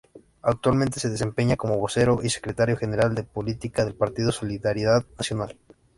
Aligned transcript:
Actualmente 0.41 0.99
se 0.99 1.11
desempeña 1.11 1.57
como 1.57 1.77
vocero 1.77 2.21
y 2.23 2.31
secretario 2.31 2.75
general 2.75 3.13
de 3.13 3.21
política 3.23 3.85
del 3.85 3.93
Partido 3.93 4.31
Solidaridad 4.31 5.05
Nacional. 5.19 5.59